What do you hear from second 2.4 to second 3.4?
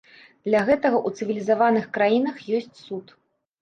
ёсць суд.